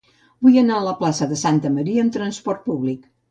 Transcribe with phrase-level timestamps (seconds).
[0.45, 3.07] Vull anar a la plaça de Santa Maria amb trasport públic.